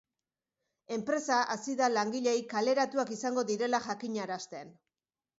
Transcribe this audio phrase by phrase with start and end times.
[0.95, 4.73] Enpresa hasi da langileei kaleratuak izango direla jakinarazten.